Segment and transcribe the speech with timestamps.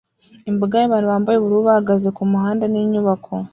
[0.49, 3.33] Imbaga y'abantu bambaye ubururu bahagaze kumuhanda ninyubako